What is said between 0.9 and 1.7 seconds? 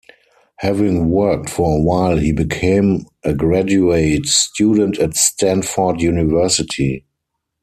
worked